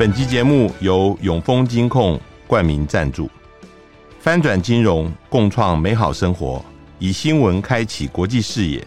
[0.00, 3.28] 本集节目由永丰金控冠名赞助，
[4.18, 6.64] 翻转金融，共创美好生活，
[6.98, 8.82] 以新闻开启国际视野。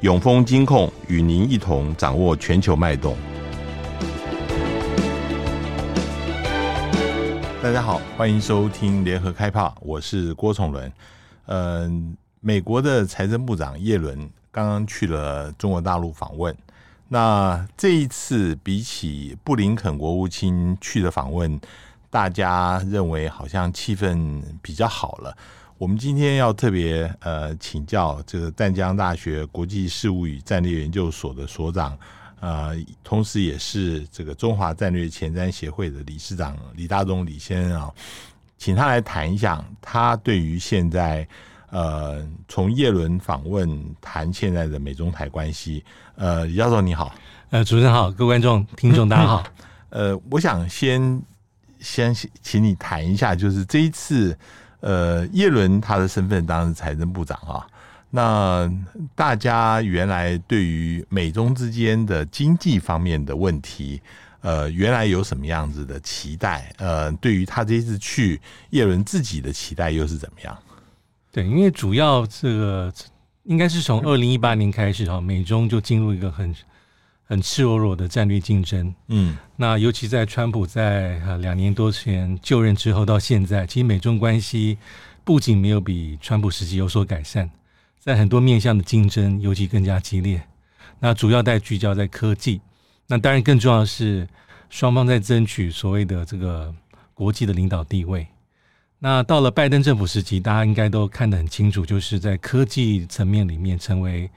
[0.00, 3.16] 永丰金控与您一同掌握全球脉动。
[7.62, 10.92] 大家好，欢迎收听联合开炮，我是郭崇伦。
[11.46, 14.18] 嗯、美国的财政部长叶伦
[14.50, 16.52] 刚刚去了中国大陆访问。
[17.08, 21.60] 那这一次比起布林肯国务卿去的访问，
[22.10, 25.36] 大家认为好像气氛比较好了。
[25.78, 31.96] 我们今天要特别呃请教这个淡江大学国际事务与战略研究所的所长，
[32.40, 32.74] 呃，
[33.04, 37.94] 同时也是这个中华战略前瞻协会的理事长李大忠李先生啊，
[38.58, 41.26] 请他来谈一下他对于现在。
[41.70, 43.68] 呃，从叶伦访问
[44.00, 45.84] 谈现在的美中台关系。
[46.14, 47.14] 呃，李教授你好，
[47.50, 49.44] 呃，主持人好，各位观众听众大家好。
[49.90, 51.22] 呃，我想先
[51.80, 54.36] 先请你谈一下，就是这一次，
[54.80, 57.66] 呃，叶伦他的身份当然是财政部长啊。
[58.10, 58.70] 那
[59.14, 64.00] 大家原来对于美中之间的经济方面的问题，
[64.40, 66.72] 呃，原来有什么样子的期待？
[66.78, 70.56] 呃，对于他这一次去，叶伦自己的期待又是怎么样？
[71.36, 72.90] 对，因为主要这个
[73.42, 76.56] 应该是从二零一八年开始哈，美中就进入一个很
[77.26, 78.94] 很赤裸裸的战略竞争。
[79.08, 84.78] 嗯，那尤其在川普在两年多前就任之后到现在，其实美中关系
[85.24, 87.50] 不仅没有比川普时期有所改善，
[87.98, 90.42] 在很多面向的竞争尤其更加激烈。
[91.00, 92.62] 那主要在聚焦在科技，
[93.06, 94.26] 那当然更重要的是
[94.70, 96.74] 双方在争取所谓的这个
[97.12, 98.26] 国际的领导地位。
[99.06, 104.28] 那到了拜登政府时期，大家应该都看得很清楚，就是在科技层面里面成为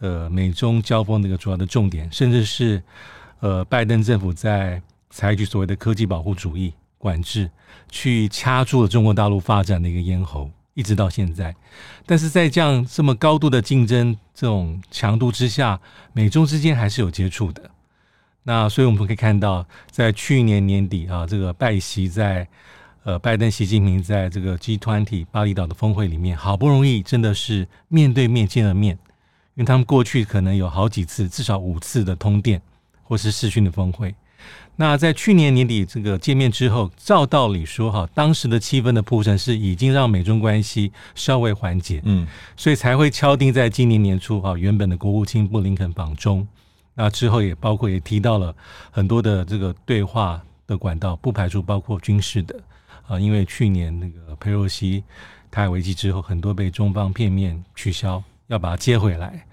[0.00, 2.82] 呃美中交锋的一个主要的重点，甚至是
[3.40, 7.50] 呃拜登政府在采取所谓的科技保护主义管制，
[7.88, 11.56] 去掐住了中国大陆发展的一个咽喉，一直到现在。
[12.04, 15.80] 但是在这样这么高度的竞争这种强度之下，
[16.12, 17.70] 美中之间还是有接触的。
[18.42, 22.46] 那所以我们可以看到，在去年年底啊，这个拜习在。
[23.04, 28.96] 呃，拜登、习近平在这个 G20 巴厘岛的峰会里面，好不容易真的是面对面见了面，
[29.54, 32.62] 因为他们过去可能有好几次，至少五次的通电
[33.02, 34.14] 或是视讯的峰会。
[34.76, 42.24] 那在去年年底这个见面之后，照道理说哈，当时的气氛的铺陈是已经让美中关系稍微缓解，嗯，
[42.56, 46.46] 所以才会敲定在今年年初哈，原本的国务卿布林肯访中，
[46.94, 48.54] 那之后也包括也提到了
[48.92, 52.54] 很多的这个对话的管道，不排除包括军事的。
[53.12, 55.04] 啊，因为去年那个佩洛西
[55.50, 59.46] 台海危机之后，很多被中方片面取消，要把它接回来。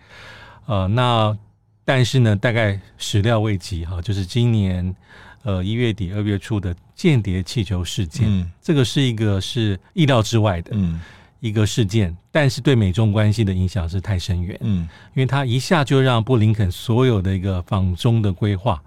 [0.66, 1.38] 呃，那
[1.84, 4.96] 但是呢，大概始料未及哈，就是今年
[5.44, 11.02] 呃一月底二月初的间谍气球事件，嗯，这个是一个是意料之外的嗯
[11.42, 18.82] 一个事件，但是对美中关系的影响是太深远，嗯，因为他一下就让布林肯所有的一个访中的规划，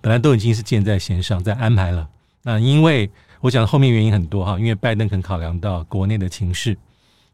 [0.00, 2.08] 本来都已经是箭在弦上在安排了，
[2.42, 3.08] 那因为。
[3.40, 6.76] 我想后面原因很多哈，因为拜登肯考量到国内的情势，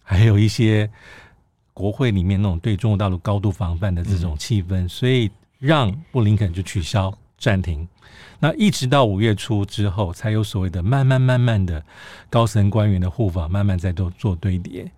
[0.02, 0.88] 还有一些
[1.72, 7.86] 国会里面那种对中国大陆高度防范的这种气氛，所以让布林肯就取消暂停。
[8.38, 11.82] 那一直到五月初之后，才有所谓的慢慢慢慢的
[12.28, 14.90] 高层官员的互访，慢慢在做做堆叠。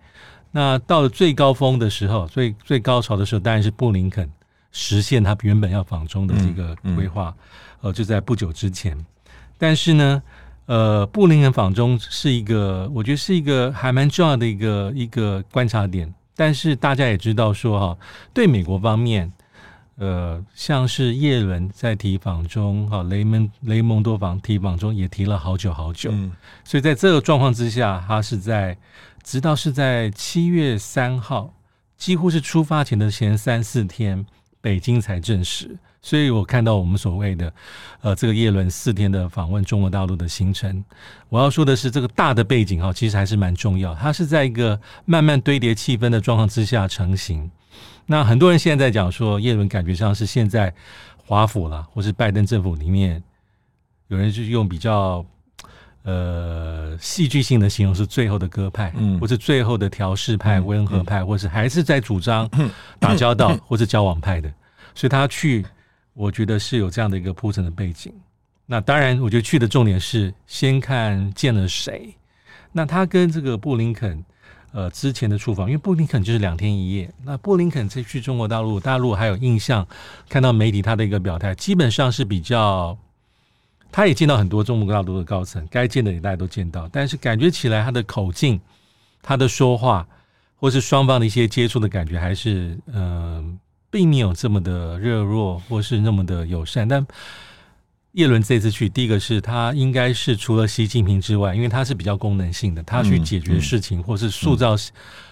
[0.51, 4.29] 那到了最高峰的时候，最最高潮的时候，当然是布林肯
[4.71, 7.35] 实现他原本要访中的这个规划，
[7.81, 8.97] 呃，就在不久之前。
[9.57, 10.21] 但是呢，
[10.65, 16.11] 呃，布林肯访中是一个，我觉得是一个还蛮重要的一个一个观察点。
[16.35, 17.97] 但是大家也知道说哈，
[18.33, 19.31] 对美国方面，
[19.97, 26.09] 呃，像是叶伦在提访中，哈，雷蒙雷蒙多访提访中也提了好久好久。
[26.11, 26.31] 嗯，
[26.63, 28.77] 所以在这个状况之下，他是在
[29.23, 31.53] 直到是在七月三号，
[31.95, 34.25] 几乎是出发前的前三四天，
[34.59, 35.77] 北京才证实。
[36.05, 37.51] 所以我看到我们所谓的，
[38.01, 40.85] 呃，这个叶伦四天的访问中国大陆的行程，
[41.29, 43.95] 我要说的是这个大的背景哈，其实还是蛮重要。
[43.95, 47.49] 它是在一个慢慢堆叠气氛的状况之下成型。
[48.05, 50.71] 那很多人现在在讲说，叶伦感觉上是现在
[51.25, 53.23] 华府啦，或是拜登政府里面，
[54.09, 55.25] 有人就用比较
[56.03, 62.47] 呃戏剧性的形容是最后的鸽派，嗯，或是最后的调试派、温和派，或是还是在主张
[63.01, 64.47] 打交道或是交往派的，
[64.93, 65.65] 所以他去。
[66.15, 68.11] 我觉得是有这样的一个铺陈的背景。
[68.65, 72.15] 那当然，我觉得去的重点是先看见了谁。
[72.71, 74.25] 那他跟这个布林肯，
[74.71, 77.13] 呃，之前的出访，因为布林肯就是两天一夜。
[77.23, 79.87] 那布林肯这去中国大陆，大陆还有印象，
[80.27, 82.97] 看到媒体他的一个表态，基本上是比较
[83.91, 88.59] 他也见到很多中国大陆的高层，该见的也大家都见到，但是感觉起来他的口径、
[89.21, 90.07] 他的说话，
[90.55, 93.57] 或是双方的一些接触的感觉，还是嗯、
[93.95, 96.85] 并没有这么的热络，或是那么的友善。
[96.85, 97.07] 但
[98.11, 104.75] 叶伦这次去，第一个是他应该是除了习近平之外，因为他是比较功能性的，他去解决事情或是塑造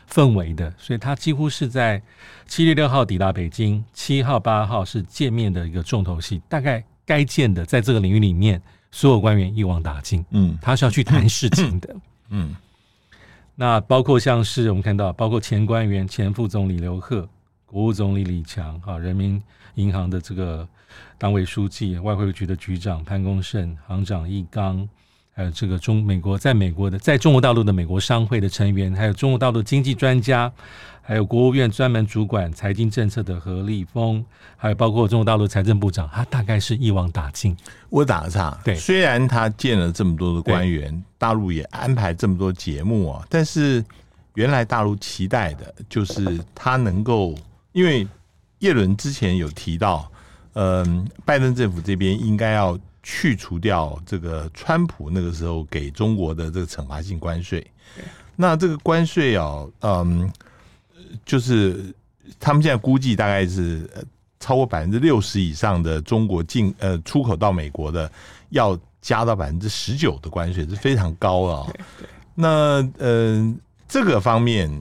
[0.10, 2.02] 氛围的，所以他几乎是在
[2.48, 6.82] 七月六号抵达北京，七号八号是见面的一个重头戏，大概。
[7.06, 10.26] 该见的，在这个领域里面，所有官员一网打尽。
[10.30, 11.96] 嗯，他是要去谈事情的。
[12.30, 12.56] 嗯，
[13.56, 17.28] 那包括像是我们看到，包括前官员、前副总理刘鹤、
[17.74, 19.42] 国务总理李强、哈人民
[19.74, 20.68] 银行的这个
[21.18, 24.88] 党委书记、外汇局的局长潘功胜、行长易纲。
[25.36, 30.54] 还有这个中美国在美国的在中国大陆的美国商会的成员，还有中国大陆经济专家，
[31.02, 34.24] 还有国务院专门主管财经政策的何立峰，
[34.56, 37.58] 还有包括中国大陆财政部长，他大概是一网打尽。
[37.90, 43.84] 我打个岔，对，虽然他见了这么多的官员，大陆也安排这么多节目啊，但是
[44.36, 47.34] 原来大陆期待的就是他能够，
[47.74, 48.08] 因为
[48.60, 50.10] 叶伦之前有提到，
[50.54, 52.80] 嗯，拜登政府这边应该要。
[53.06, 57.62] 去除掉这个川普那个时候给中国的这个惩罚性关税，
[58.38, 60.32] 那这个关税哦，嗯，
[61.26, 61.94] 就是
[62.40, 63.86] 他们现在估计大概是
[64.40, 68.10] 超过百分之六十以上的中国进呃出口到美国的
[68.52, 71.74] 要加到百分之十九的关税，是非常高的啊。
[72.34, 73.54] 那呃，
[73.86, 74.72] 这个方面，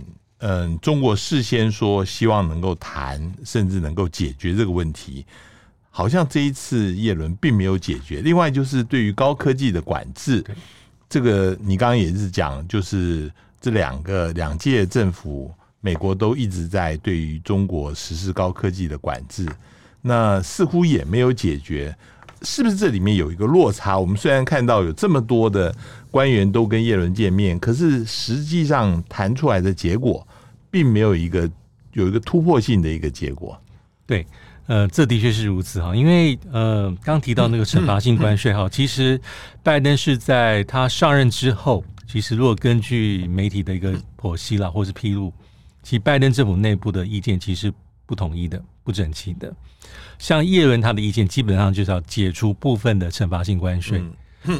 [0.44, 5.24] 嗯，中国事先说希望能够谈，甚至能够解决这个问题。
[5.88, 8.22] 好像这一次叶伦并没有解决。
[8.22, 10.44] 另外就是对于高科技的管制，
[11.08, 13.30] 这个你刚刚也是讲，就是
[13.60, 19.46] 这两个两届政府，美国都一直在对于中国实施高科技的管制，
[20.00, 21.94] 那似乎也没有解决，
[22.40, 23.96] 是不是这里面有一个落差？
[23.98, 25.72] 我们虽然看到有这么多的
[26.10, 30.26] 官员都跟叶伦见面，可是实际上谈出来的结果，
[30.72, 31.48] 并没有一个
[31.92, 33.56] 有一个突破性的一个结果。
[34.04, 34.26] 对。
[34.68, 39.20] 呃，这的确是如此哈，因为呃，刚提到那个惩罚性关税哈，其实
[39.60, 45.32] 拜登是在他上任之后，其实如果根据媒体的一个剖析啦，或是披露，
[45.82, 47.74] 其实拜登政府内部的意见其实
[48.06, 49.52] 不统一的、不整齐的。
[50.16, 54.00] 像叶伦他的意见，基本上就是要解除部分的惩罚性关税。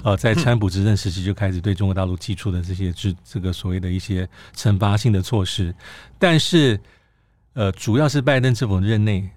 [0.05, 5.75] 呃，在川普执政时期就开始对中国大陆提出的这些这这个所谓的一些惩罚性的措施，
[6.19, 6.81] 但是
[7.55, 9.29] 呃，主要是拜登政府任内。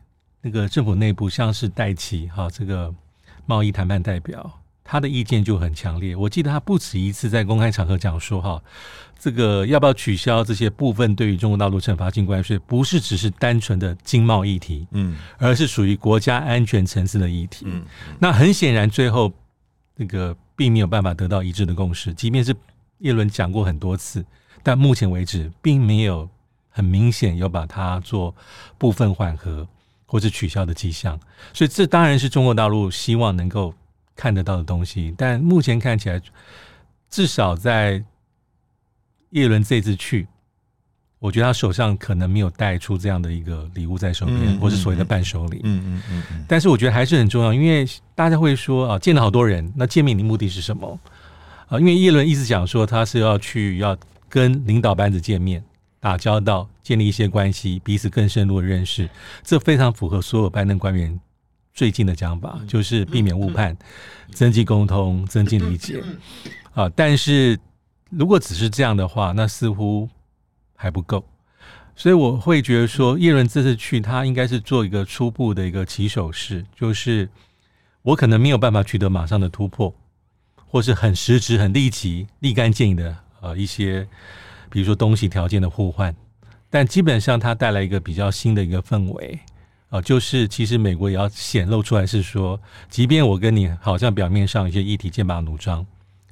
[0.47, 2.93] 那个政府内部像是戴奇哈，这个
[3.47, 6.15] 贸易谈判代表，他的意见就很强烈。
[6.15, 8.61] 我记得他不止一次在公开场合讲说，哈，
[9.17, 17.65] 这个要不要取消这些部分对于中国大陆惩罚性关税，不是只是单纯的经贸议题，嗯，而是属于国家安全层次的议题。
[17.67, 17.83] 嗯，
[18.19, 19.33] 那很显然最后
[19.95, 22.55] 那个并没有办法得到一致的共识，即便是
[22.99, 24.25] 叶伦讲过很多次，
[24.63, 26.29] 但目前为止并没有
[26.69, 28.35] 很明显有把它做
[28.77, 29.67] 部分缓和。
[30.07, 31.19] 或是取消的迹象，
[31.51, 33.73] 所以这当然是中国大陆希望能够
[34.15, 35.13] 看得到的东西。
[35.17, 36.21] 但目前看起来，
[37.09, 38.01] 至少在
[39.31, 40.27] 叶伦这次去，
[41.25, 45.59] 我觉得他手上可能没有带出这样的一个礼物在手边，或是所谓的伴手礼。
[45.63, 46.45] 嗯嗯嗯，嗯。
[46.47, 50.99] 但是我觉得还是很重要，因为大家会说啊，见了好多人，那见面的目的是什么
[51.67, 51.79] 啊？
[51.79, 53.97] 因为叶伦一直讲说他是要去要
[54.29, 55.63] 跟领导班子见面。
[55.99, 59.09] 打交道，建立一些关系，彼此更深入的认识，
[59.43, 61.19] 这非常符合所有拜登官员
[61.73, 63.75] 最近的讲法，就是避免误判，
[64.31, 66.03] 增进沟通，增进理解。
[66.75, 67.59] 啊，但是
[68.11, 70.07] 如果只是这样的话，那似乎
[70.75, 71.25] 还不够。
[71.95, 77.29] 所以我会觉得说，叶伦这次去，他应该是做一个初步的一个起手式，就是
[78.01, 79.93] 我可能没有办法取得马上的突破，
[80.67, 84.07] 或是很实质、很立即、立竿见影的呃一些。
[84.67, 86.13] 比如说东西条件的互换，
[86.69, 89.39] 但基本上它带来一个比较新的一个氛围
[89.89, 95.85] 啊，就是其实美国也要显露出来是说，即便我跟你好像表面上一些议题剑拔弩张，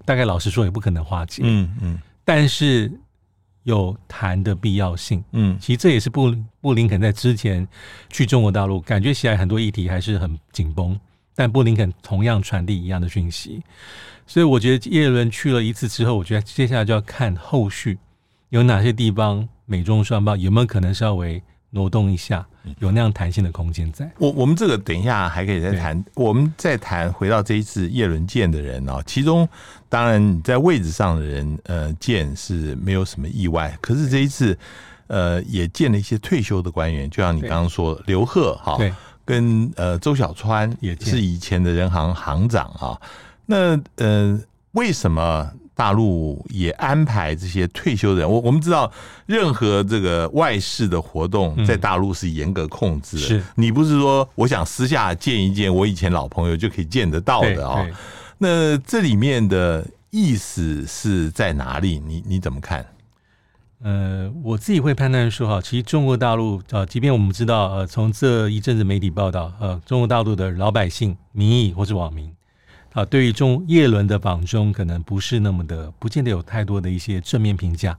[0.04, 2.92] 大概老实说也不可能化解，嗯嗯，但是
[3.64, 7.68] 有谈的必要性，嗯，其实这也是布布林肯在之前
[8.10, 11.00] 去中国大陆，感觉起来很多议题还是很紧绷，
[11.36, 13.62] 但布林肯同样传递一样的讯息，
[14.28, 17.98] 所以我觉得耶伦去了一次之后，我觉得接下来就要看后续。
[18.50, 21.42] 有哪些地方美中双方有没有可能稍微
[21.76, 22.46] 挪动一下，
[22.78, 24.08] 有那样弹性的空间在？
[24.20, 26.06] 我我们这个等一下还可以再谈。
[26.14, 29.50] 我们再谈回到这一次叶伦见的人啊，其中
[29.90, 34.56] 当然在位置上的人呃见是没有什么意外，可是这一次
[35.08, 38.78] 呃也见了一些退休的官员，就像你刚刚说刘鹤哈，
[39.26, 43.02] 跟呃周小川也是以前的人行行长啊。
[43.48, 44.40] 那呃，
[44.74, 48.30] 为什么大陆也安排这些退休的人？
[48.30, 48.92] 我我们知道，
[49.26, 53.24] 任何这个外事的活动在大陆是严格控制的。
[53.24, 57.86] 是你不是说我想私下见一见我以前老朋友就可以见得到的啊？
[58.38, 62.00] 那这里面的意思是在哪里？
[62.00, 62.86] 你你怎么看？
[63.82, 72.32] 呃，我自己会判断说哈，其实中国大陆啊，即便我们知道呃，从这一阵子媒体报道，呃，中国大陆的老百姓、民意或是网民
[72.94, 77.98] 啊，对于中叶伦的访中可能不是那么的，不见得有太多的一些正面评价。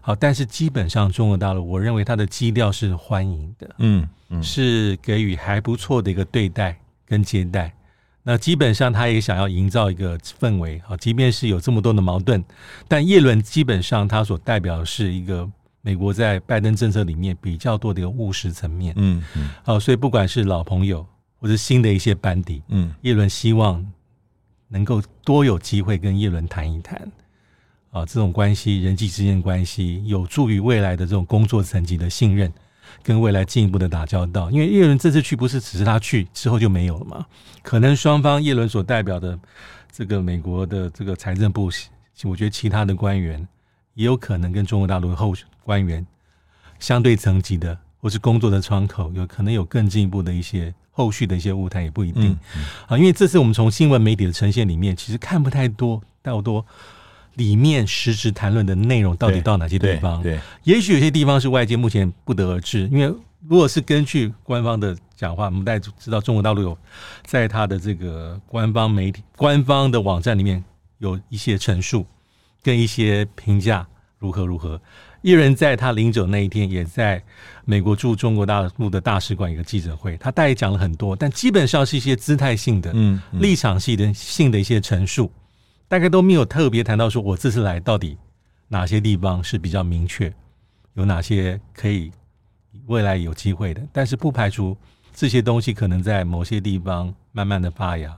[0.00, 7.72] 好，但是基本上中国大陆，我认为它的基调是欢迎的，嗯嗯，是给予还不错的一个对待跟接待。
[8.22, 12.42] 那基本上，他也想要营造一个氛围啊，即便是有这么多的矛盾，
[12.88, 15.46] 但叶伦基本上他所代表的是一个
[15.82, 21.06] 美国在拜登政策里面比较多的一个务实层面，嗯嗯，好，所以不管是老朋友
[21.44, 23.86] 或者新的一些班底，嗯，叶伦希望
[24.68, 26.96] 能够多有机会跟叶伦谈一谈，
[27.90, 32.50] 啊，这种关系人际之间关系有助于未来的这种工作层级的信任。
[33.02, 37.26] 跟未来进一步的打交道，因为叶伦这次去不是只是他去之后就没有了嘛？
[37.62, 39.38] 可能双方叶伦所代表的
[39.92, 41.70] 这个美国的这个财政部，
[42.24, 43.46] 我觉得其他的官员
[43.92, 46.06] 也有可能跟中国大陆的后官员
[46.78, 52.36] 相对层级的，或是工作的窗口，有可能有更进一步的一些后续的一些舞台，也不一定
[52.86, 52.98] 啊。
[52.98, 56.66] 因为这次我们从新闻媒体的呈现里面，其实看不太多，太多。
[57.36, 60.22] 里面实质谈论的内容到底到哪些地方？
[60.22, 62.86] 对，对，也许有些地方是外界目前不得而知。
[62.92, 63.06] 因为
[63.48, 66.76] 如果是根据官方的讲话，我们大家知道中国大陆有
[67.24, 70.62] 在他的这个官方媒体、官方的网站里面
[70.98, 72.04] 有一些陈述
[72.62, 73.86] 跟一些评价，
[74.18, 74.78] 如何如何。
[75.24, 77.22] 叶人在他临走那一天，也在
[77.64, 85.32] 美国驻中国大陆的大使馆一个记者会，他大概讲了很多，但基本上是一些姿态性的、嗯，立场性的性的一些陈述。
[85.88, 88.18] 大概都没有特别谈到说，我这次来到底
[88.68, 90.30] 哪些地方是比较明确，
[90.92, 92.12] 有哪些可以
[92.86, 94.76] 未来有机会的，但是不排除
[95.14, 98.14] 这些东西可能在某些地方慢慢的发芽，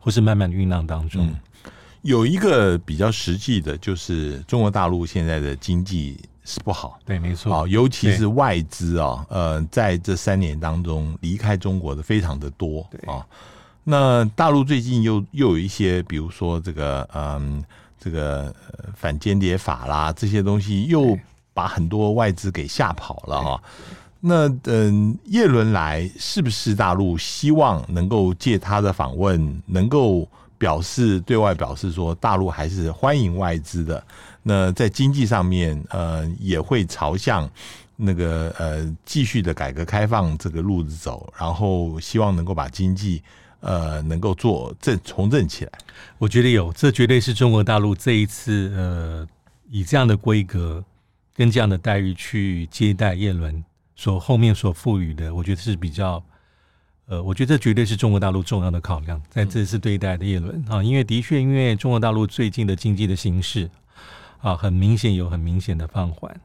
[0.00, 1.24] 或是慢慢的酝酿当中。
[1.24, 1.36] 嗯，
[2.02, 13.20] 有一个比较实际的，就是中国大陆现在的经济是不好，对，没错，尤其是外资啊，呃，在这三年当中离开中国的非常的多啊。
[13.84, 17.62] 那大陆最近又又有一些，比如说这个嗯，
[18.00, 18.54] 这个
[18.96, 21.14] 反间谍法啦，这些东西又
[21.52, 23.62] 把很多外资给吓跑了哈。
[24.18, 30.26] 那嗯，叶伦来是不是大陆希望能够借他的访问，能够
[30.56, 34.02] 表示对外表示说，大陆还是欢迎外资的。
[34.42, 37.50] 那在经济上面，呃，也会朝向
[37.96, 43.22] 那个呃继续的改革开放这个路子走，然后希望能够把经济。
[43.60, 45.72] 呃，能够做正重振起来，
[46.16, 49.26] 我觉得有，这绝对是中国大陆这一次呃
[49.68, 50.84] 以这样的规格
[51.34, 53.64] 跟这样的待遇去接待叶伦
[53.96, 56.22] 所后面所赋予的，我觉得是比较
[57.06, 63.68] 呃，我觉得这绝对是中国大陆重要的考量，在这次对待的叶伦啊，因为的确，因为中国大陆最近的经济的形势
[64.40, 66.40] 啊，很明显有很明显的放缓，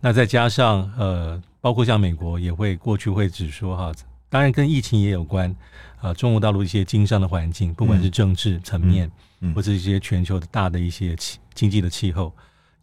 [0.00, 3.92] 那再加上呃，包括像美国也会过去会指说哈。
[4.28, 5.54] 当然跟疫情也有关，
[6.00, 12.32] 啊，中国大陆一些经商的环境，不管是政治层面，嗯或者一些全球的大的一些气经济的气候，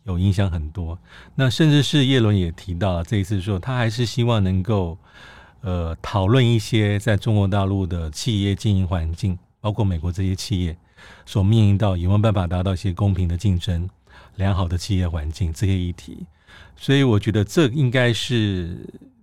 [0.03, 0.95] 有影响很多。
[1.33, 4.95] 那甚至是叶伦也提到了这一次说，他还是希望能够，
[5.61, 10.77] 呃，讨论一些在中国大陆的企业经营环境，包括美国这些企业
[11.25, 13.89] 所面临到有没有办法达到一些公平的竞争、
[14.39, 16.25] 良好的企业环境这些议题。
[16.75, 18.75] 所以我觉得这应该是。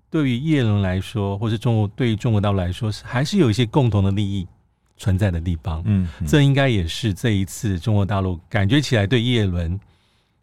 [0.08, 4.46] 对于叶伦来说，或是中国对于中国大陆来说，是还是有一些共同的利益
[4.96, 5.82] 存在的地方。
[5.84, 9.78] 嗯，嗯，这应该也是这一次中国大陆感觉起来对叶伦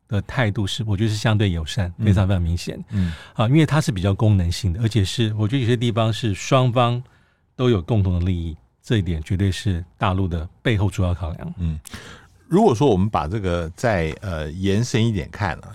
[0.07, 2.77] 的态度是，我觉得是相对友善，非常非常明显。
[2.91, 7.01] 嗯，啊，因为它是比较功能性的，而且是我觉得有些地方是双方
[7.55, 11.53] 都有共同的利益，这一点绝对是大陆的背后主要考量。
[11.57, 11.79] 嗯，
[12.53, 15.71] 如果说我们把这个再呃延伸一点看了，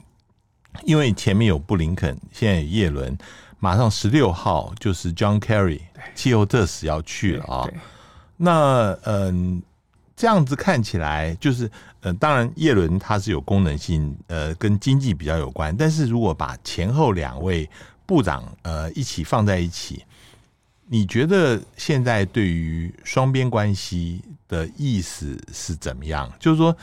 [0.85, 3.19] 因为前面有布林肯，现在有叶伦。
[3.59, 5.81] 马上十六号就是 John Kerry
[6.15, 7.69] 气候特使要去了啊。
[8.37, 9.61] 那嗯，
[10.15, 11.69] 这样子看起来就是
[12.03, 15.77] 呃，当然叶伦他是有功能性，呃，跟经济比较有关。
[15.77, 17.69] 但是如果把前后两位
[18.07, 20.05] 部长呃一起放在一起，
[20.89, 26.33] 你觉得现在对于双边关系的意思是怎么样？
[26.41, 26.77] 就是说，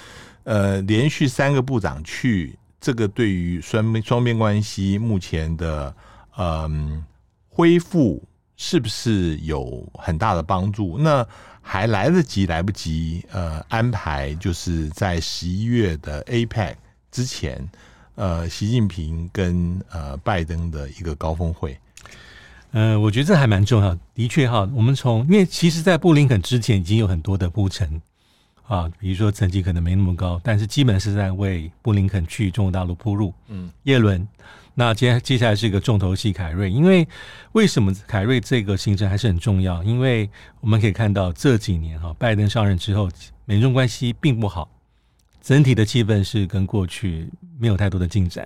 [0.44, 5.96] 呃，连续三个部长去，这个对于双边双边关系目前的。
[6.38, 7.02] 嗯，
[7.48, 8.22] 恢复
[8.58, 10.98] 是不是有很大的帮助？
[10.98, 11.26] 那
[11.62, 13.26] 还来得及来不及？
[13.32, 16.76] 呃，安排就是在十一月的 APEC
[17.10, 17.66] 之前，
[18.16, 21.80] 呃，习近平跟呃拜登的一个高峰会。
[22.76, 24.00] 呃，我觉得这还蛮重要的。
[24.14, 28.02] 的确哈，我们从因为其实，在布林肯之前已经有很多的铺陈
[28.68, 33.34] 啊，比如说成绩可能没那么高，但是基本是在为布林肯去中国大陆铺路。
[33.48, 34.28] 嗯，耶伦。
[34.74, 36.70] 那接接下来是一个重头戏，凯瑞。
[36.70, 37.08] 因为
[37.54, 39.82] 为什么凯瑞这个行程还是很重要？
[39.82, 40.30] 因为
[40.60, 43.10] 我们可以看到这几年哈，拜登上任之后，
[43.46, 44.70] 美中关系并不好，
[45.42, 48.46] 整体的气氛是跟过去没有太多的进展。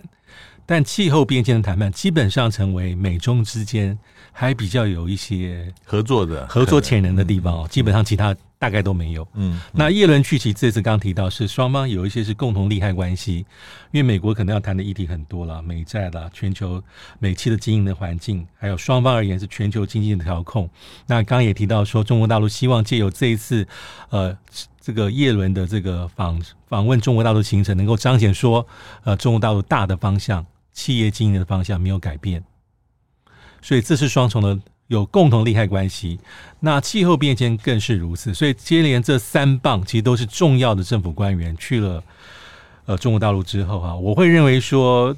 [0.69, 3.97] 但气候变迁的谈判基本上成为美中之间
[4.31, 7.67] 还比较有一些合作的合作潜能的地方哦。
[7.67, 8.35] 基本上其他。
[8.59, 9.25] 大概都没有。
[9.35, 13.45] 嗯，嗯，那叶伦去其这次刚提到是双方有一些是共同利害关系，
[13.91, 16.83] 因为美国可能要谈的议题很多了，美债啦、全球
[17.19, 20.69] 美企的经营的环境，还有双方而言是全球经济的调控。
[21.07, 23.65] 那刚刚也提到说，中国大陆希望借由这一次
[24.09, 24.37] 呃
[24.81, 28.67] 这个叶伦的这个访访问中国大陆行程，能够彰显说
[29.05, 32.43] 呃中国大陆大的方向、企业经营的方向没有改变，
[33.61, 34.59] 所以这是双重的。
[34.89, 36.19] 有共同利害关系，
[36.61, 38.33] 那气候变迁更是如此。
[38.33, 42.03] 所以接连这三棒其实都是重要的政府官员去了
[42.87, 45.15] 呃中国大陆之后啊，我会认为说，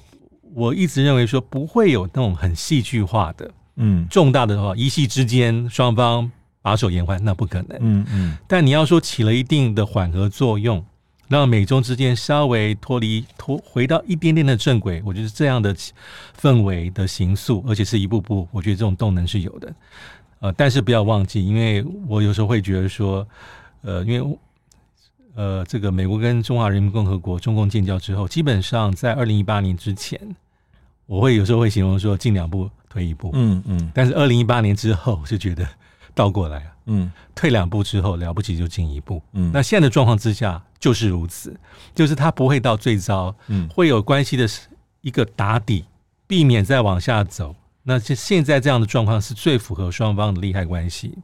[0.54, 6.30] 我一直认为说不会有那种很戏剧化的，嗯，重大的话一夕之间双方
[6.62, 8.38] 把手言欢，那不可能，嗯嗯。
[8.50, 10.86] 但你要说起了一定的缓和作用。
[11.32, 15.74] 让美中之间稍微脱离脱回到一点点的正轨，我觉得这样的
[16.38, 19.74] 氛围的形塑，而且是一步步，我觉得这种动能是有的。
[20.40, 23.26] 呃，但是不要忘记，因为我有时候会觉得说，
[23.82, 24.38] 呃，因为
[25.34, 30.20] 呃，这个美国跟中华人民共和国中共建交之后，基本上在二零一八年之前，
[31.06, 35.66] 我会有时候会形容说进两步退一步，嗯嗯，但是二零一八年之后就觉得
[36.14, 36.72] 倒过来啊。
[36.86, 39.22] 嗯，退两步之后了不起就进一步。
[39.34, 41.56] 嗯，那现在的状况之下就是如此，
[41.94, 44.48] 就是他不会到最糟，嗯，会有关系的
[45.02, 45.86] 一个打底，
[46.26, 47.56] 避免再往下走。
[47.84, 51.18] 那现现在这样的状况是最符合双方的利害关系，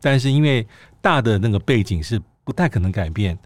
[0.00, 0.66] 但是因为
[1.00, 3.36] 大的那个背景是不太可能改变，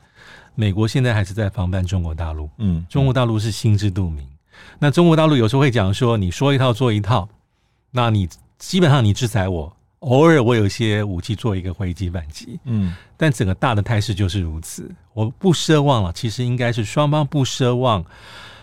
[0.57, 2.50] 美国现在还是在防范中国大陆。
[2.59, 4.26] 嗯，中国大陆是心知肚明。
[4.81, 7.28] 那中国大陆有时候会讲说，你说一套做一套，
[7.92, 8.28] 那你
[8.59, 9.76] 基本上你制裁我。
[10.02, 14.90] 偶尔我有一些武器做一个回击反击，嗯，但整个大的态势就是如此。
[15.14, 18.04] 我不奢望了，其实应该是双方不奢望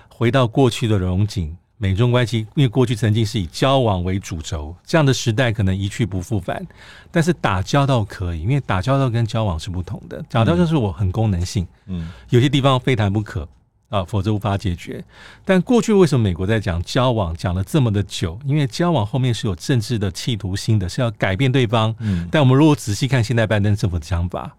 [0.10, 1.56] 回到过去的荣景。
[1.82, 6.62] 美中关系因为过去曾经是以交往为主轴，这样的时代可能一去不复返。
[7.10, 10.21] 但是打交道可以，因为打交道跟交往是不同的。
[10.30, 13.47] 打交道是我很功能性，嗯，有些地方非谈不可。
[13.89, 15.04] 啊，否则无法解决。
[15.43, 18.39] 但过去为什么美国在讲交往讲了这么的久？
[18.45, 21.93] 因为交往后面是有政治的企图心的，是要改变对方。
[21.99, 24.56] 嗯，但我们如果仔细看现在拜登政府的想法，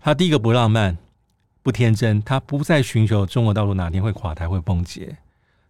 [0.00, 0.96] 他第一个不浪漫、
[1.62, 5.16] 不天真，他不再寻求中国道路哪天会垮台、会崩解。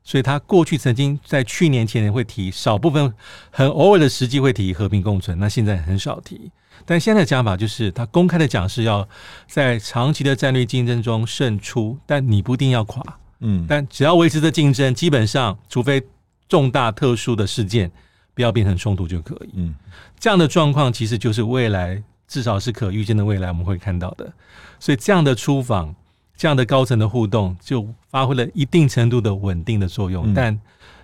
[0.05, 3.15] 所以他过去曾经在去年前年会提少部分
[3.51, 6.51] 很偶尔的时机会提和平共存，那现在很少提。
[6.85, 9.09] 但现在的讲法就是，他公开的讲是要
[9.47, 13.03] 在长期的战略竞争中胜出，但你不一定要垮，
[13.41, 16.03] 嗯，但只要维持着竞争，基本上除非
[16.49, 17.91] 重大特殊的事件
[18.35, 19.75] 不要变成冲突就可以，嗯，
[20.19, 24.33] 这样的状况其实就是未来至少是可预见的未来我们会看到的，
[24.81, 25.95] 所以这样的出访，
[26.37, 30.61] 这样的高层的互动就发挥了一定程度的稳定的作用，嗯，但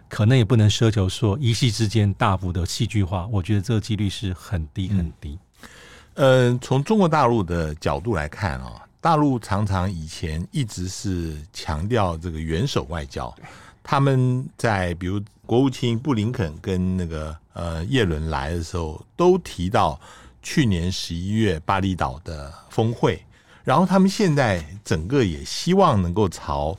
[0.09, 5.31] 可能也不能奢求说一夕之间大幅的戏剧化，我觉得这个几率是很低很低。
[5.31, 5.39] 嗯
[6.19, 13.33] 呃，从中国大陆的角度来看啊，大陆常常以前一直是强调这个元首外交。
[13.85, 19.99] 他们在比如国务卿布林肯跟那个呃叶伦来的时候，都提到
[20.43, 23.25] 去年十一月巴厘岛的峰会，
[23.63, 26.77] 然后他们现在整个也希望能够朝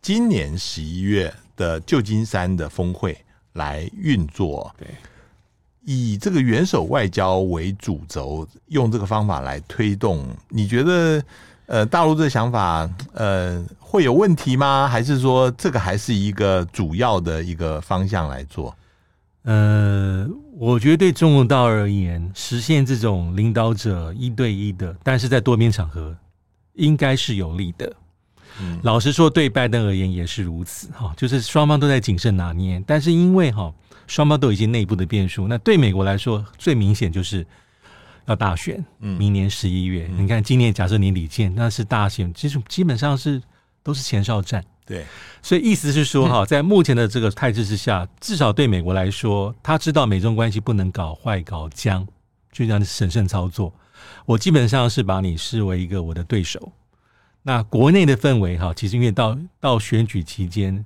[0.00, 3.18] 今年十一月的旧金山的峰会
[3.54, 4.72] 来运作。
[4.78, 4.86] 对。
[5.90, 11.24] 以这个元首外交为主轴，用这个方法来推动，你觉得
[11.64, 14.86] 呃，大陆这个想法呃会有问题吗？
[14.86, 18.76] 还是说这个还是一个主要的一个方向来做？
[19.44, 26.14] 呃，我觉得对中国大陆而言，实现这种领导者一对一的，但是在多边场合
[26.74, 27.90] 应该是有利的。
[28.60, 33.72] 嗯，老实说，对拜登而言也是如此哈，就是双方都在谨慎拿捏，但是因为哈。
[34.08, 37.46] 双方都有一些内部的变数，那对美国来说最明显就是
[38.24, 40.08] 要大选，明年十一月。
[40.10, 43.40] 嗯、你看今年假设年底见，那是大选，其实基本上是
[43.82, 44.64] 都是前哨战。
[44.84, 45.04] 对，
[45.42, 52.04] 所以意思是说哈， 在目前的这个态势之下，至少对美国来说，他知道美中关系不能搞坏、搞僵，
[52.50, 53.72] 就这样审慎操作。
[54.24, 56.72] 我基本上是把你视为一个我的对手。
[57.42, 60.84] 那国内的氛围哈，其实因为到到选举期间，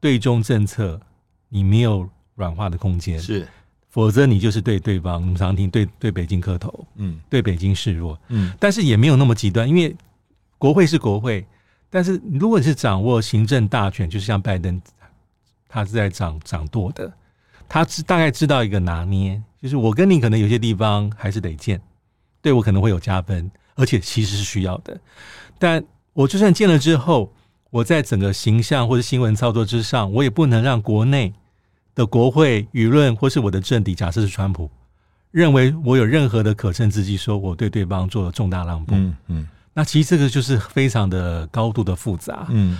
[0.00, 1.00] 对中政策
[1.48, 3.46] 你没有软化的空间，是，
[3.88, 9.94] 否则你就是对对方，我们常听对对北京磕头，嗯，对北京示弱，嗯，但是也没有那么极端，因为
[10.58, 11.46] 国会是国会，
[11.90, 14.80] 但是如果你是掌握行政大权，就是像拜登，
[15.68, 17.12] 他是在掌掌舵的，
[17.68, 21.80] 他知大概知道一个拿捏，就是我跟你可能有些地方还是得见，
[22.40, 24.98] 对我可能会有加分，而且其实是需要的。
[25.58, 27.32] 但我就算见了之后，
[27.70, 31.32] 我在整个形象或者新闻操作之上，我也不能让国内
[31.94, 34.70] 的国会舆论或是我的政敌，假设是川普，
[35.30, 38.94] 认为我有任何的可乘之机，说我对对方做了重大让步。
[38.94, 42.78] 嗯嗯，那其实这个就是非常的高度的复杂，嗯，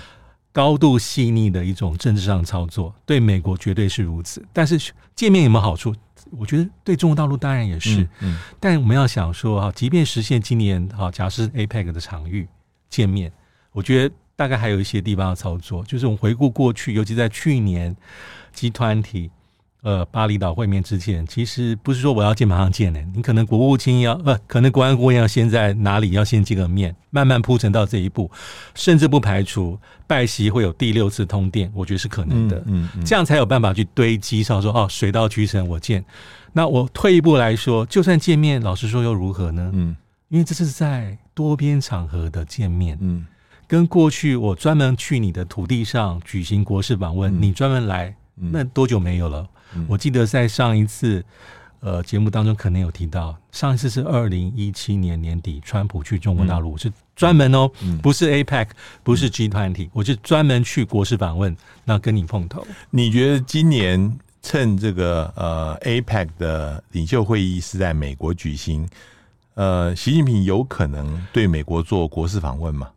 [0.51, 4.45] 高度细腻的一种政治上操作，对美国绝对是如此。
[4.51, 5.95] 但是见面有没有好处？
[6.31, 8.01] 我觉得对中国大陆当然也是。
[8.01, 12.47] 嗯，嗯，但我们要想说啊，即便实现今年啊，假设 APEC 的场域。
[12.89, 13.33] 见面，
[13.71, 17.95] 我觉得大概还有一些地方要操作，就是我们回顾过去，尤其在去年
[18.53, 19.29] 集团体
[19.81, 28.31] 呃巴厘岛会面之前，其实不是说我要见马上见的，你可能国务卿要呃，可能国安顾问要先在哪里要先见个面，慢慢铺陈到这一步，
[28.75, 36.05] 甚至不排除拜习会有第六次通电，我觉得是可能的，嗯嗯，嗯，这样才有办法去堆积上说哦，水到渠成，我见。
[36.53, 39.71] 那我退一步来说，就算见面，老实说又如何呢？
[39.73, 39.95] 嗯。
[40.29, 43.23] 因为这是在多边场合的见面，嗯，
[43.67, 49.47] 跟过去我专门去你的土地上举行国事访问，嗯、你专门来，那多久没有了？
[49.75, 51.23] 嗯、我记得在上一次
[51.79, 58.67] 呃节目当中可能有提到，上一次是二零一七年年底，川普去中国大陆、嗯、是专门哦，嗯、不是 APEC，
[59.03, 62.65] 不是 G 团体、嗯、我是专门去国事访问，那跟你碰头。
[62.89, 68.87] 你觉得今年趁这个呃 APEC 的领袖会议是在美国举行？
[69.55, 72.89] 呃，习近平有可能对美国做国事访问吗？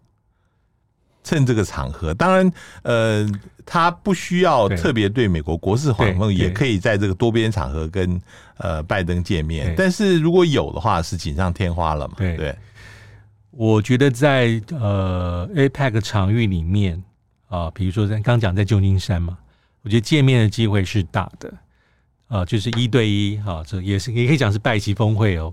[1.26, 3.28] 趁这个场合，当然，呃，
[3.64, 8.20] 他不需要特别对美国国事访问，也可以在这个多边场合跟
[8.58, 9.74] 呃拜登见面。
[9.76, 12.14] 但是如果有的话，是锦上添花了嘛？
[12.16, 12.56] 对，对
[13.50, 16.96] 我觉得在呃 APEC 场域里面
[17.48, 19.36] 啊、呃，比如说在刚讲在旧金山嘛，
[19.82, 21.48] 我觉得见面的机会是大的
[22.28, 25.52] 啊、呃，就是一对一哈、啊，这也是也可以讲是拜习峰会哦。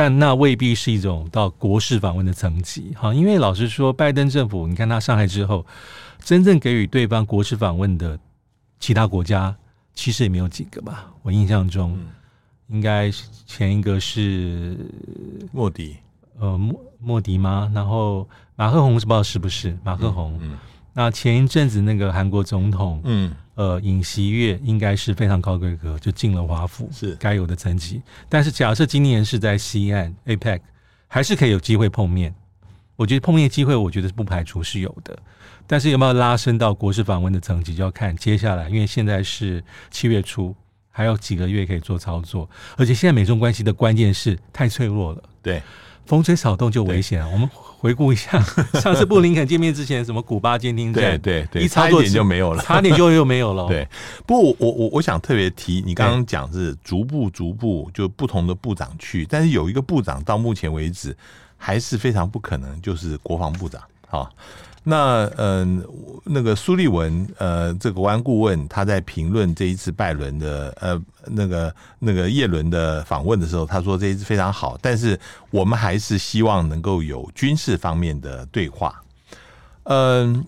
[0.00, 5.66] 但那未必是一种到国事访问的层级，哈，因为老实说，拜登政府，你看他上台之后，
[6.24, 8.18] 真正给予对方国事访问的
[8.78, 9.54] 其他国家，
[9.92, 11.12] 其实也没有几个吧。
[11.20, 11.98] 我印象中，
[12.68, 13.10] 应该
[13.44, 14.74] 前一个是
[15.52, 15.98] 莫迪，
[16.38, 17.70] 呃，莫莫迪吗？
[17.74, 20.32] 然后马克宏是不知道是不是马克宏。
[20.40, 20.58] 嗯嗯
[20.94, 28.00] 那前一阵子那个韩国总统，嗯，呃，尹锡悦应该是非常高规格，就进了华府，是该有的层级。
[28.26, 30.60] 但是假设今年是在西岸 APEC，
[31.06, 32.34] 还是可以有机会碰面。
[32.96, 35.14] 我觉得碰面机会，我觉得不排除是有的。
[35.66, 40.56] 但是有没有拉升到国事访问的层级，就要看接下来，因为现在是七月初，
[40.90, 42.48] 还有几个月可以做操作。
[42.78, 45.62] 而且现在美中关系的关键是太脆弱了，对，
[46.10, 47.24] 风吹草动就危险。
[47.30, 47.48] 我们。
[47.78, 48.38] 回顾一下，
[48.82, 53.66] 上次布林肯见面之前，什么古巴监听站，对对对，一差一点就没有了， 差点就又没有了。
[53.68, 53.88] 对，
[54.26, 61.16] 不过我我我我想特别提，你刚刚讲是逐步逐步就不同的部长去，但是有一个部长到目前为止
[61.56, 64.28] 还是非常不可能，就是国防部长啊。
[64.82, 79.02] 那嗯、呃，那个苏利文呃，这个国安顾问他在评论这一次拜伦的呃那个那个叶伦的访问的时候，他说这一次非常好，但是我们还是希望能够有军事方面的对话。
[79.84, 80.42] 嗯、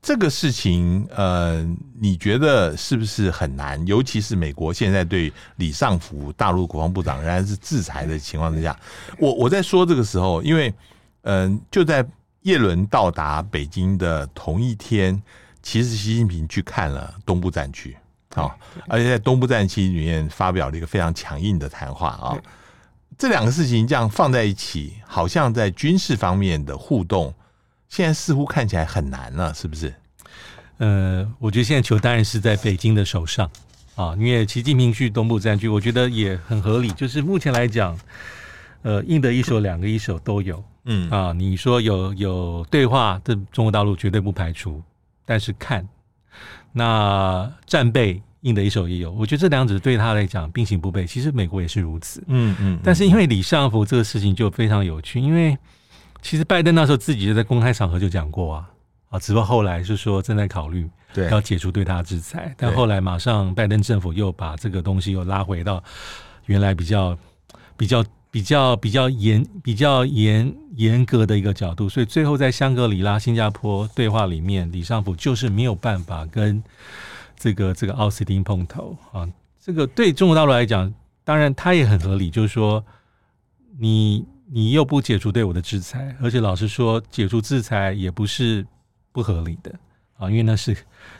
[0.00, 1.62] 这个事情呃，
[2.00, 3.86] 你觉得是不是很难？
[3.86, 8.74] 尤其是美国现在对李尚福大陆国防部长仍然是制裁的情况之下，
[9.18, 10.72] 我我在说这个时候，因为
[11.22, 12.02] 嗯、就在。
[12.46, 15.20] 叶伦到达北京的同一天，
[15.64, 17.96] 其实习近平去看了东部战区
[18.36, 18.56] 啊，
[18.86, 22.38] 而且在东部战区里面发表了一个非常强硬的谈话啊。
[23.18, 27.34] 这两个事情这样放在一起，好像在军事方面的互动，
[27.88, 29.92] 现在似乎看起来很难了，是不是？
[30.78, 33.50] 呃，我觉得现在球当然是在北京的手上
[33.96, 36.92] 啊，因为习近平去东部战区，我觉得也很合理。
[36.92, 37.98] 就是目前来讲，
[38.82, 40.62] 呃，硬的一手、两个一手都有。
[40.86, 44.82] 嗯啊，你说有有对话，这中国大陆绝对不排除，
[45.24, 45.86] 但是看
[46.72, 51.06] 那战备硬的一手也有，我觉得这两者对他来讲并行不悖。
[51.06, 52.74] 其实美国也是如此，嗯嗯。
[52.74, 55.56] 嗯但是因为李尚福这个事情就非常有趣，因为
[56.22, 58.70] 其实拜登那时候自己就在公开场合就讲过啊，
[59.10, 65.82] 啊，只不过后来是说正在考虑对要解除对他制裁，但后来马上拜登政府又把这个东西又拉回到
[66.44, 67.18] 原来比较
[67.76, 76.62] 比较比较比较严比较严严格的一个角度，所以最后在香格里拉新加坡对话里面，李尚福就是没有办法跟
[77.36, 78.96] 这个这个奥斯汀碰头。
[79.12, 79.28] 啊，
[79.60, 80.92] 这个对中国大陆来讲，
[81.24, 82.84] 当然他也很合理，就是说
[83.78, 84.24] 你。
[84.48, 88.64] 你又不解除对我的制裁，而且老实说，解除制裁也不是
[89.10, 89.74] 不合理的。
[90.16, 90.76] 啊，因为那是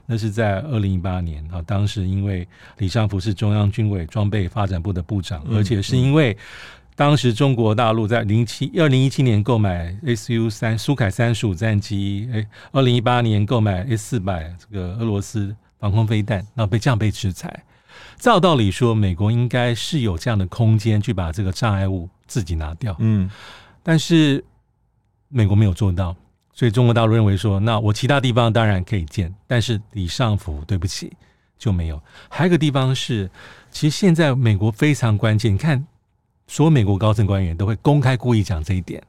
[0.07, 1.45] 那是在二零一八年。
[1.53, 2.47] 啊，当时因为
[2.79, 6.39] 李尚福是中央军委装备发展部的部长，而且是因为
[6.97, 17.65] 当时中国大陆在零七二零一七年购买 SU 三苏凯三十五战机，哎，二零一八年购买 S 四百这个俄罗斯防空飞弹，那被这样被制裁。
[18.19, 23.31] 照道理说，美国应该是有这样的空间去把这个障碍物自己拿掉，嗯，
[23.83, 24.43] 但是
[25.29, 26.17] 美国没有做到，
[26.55, 31.13] 所以中国大陆认为说，那我其他地方当然可以建，但是李尚福对不起
[31.59, 32.01] 就没有。
[32.31, 33.31] 还有一个地方是，
[33.71, 35.87] 其实现在美国非常关键，你看，
[36.47, 39.03] 所有美国高层官员都会公开故意讲这一点，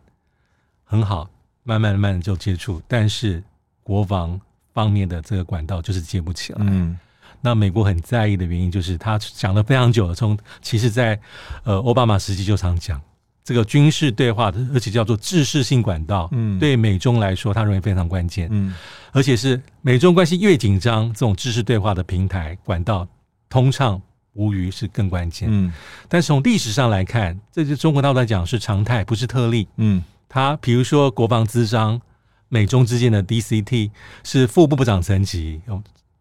[0.83, 1.29] 很好，
[1.63, 3.43] 慢慢慢慢就接触，但是
[3.83, 4.39] 国防
[4.73, 6.97] 方面的这个管道就是接不起来，嗯。
[7.39, 11.17] 那美国很在意的原因，就是他讲了非常久了，从其实在
[11.63, 12.99] 呃奥巴马时期就常讲
[13.43, 18.73] 这个军事对话的，而且叫做制式性管道，嗯，对美中来说，他认为非常关键，嗯，
[19.11, 23.07] 而且是美中关系越紧张，这种制式对话的平台管道
[23.49, 24.01] 通畅
[24.37, 25.73] 无虞是更关键，嗯，
[26.07, 31.99] 但是从历史上来看，这就中国大陆来讲是常态，不是特例，嗯，他比如说国防咨商，
[32.47, 33.91] 美中之间的 DCT
[34.23, 35.59] 是副部部长层级。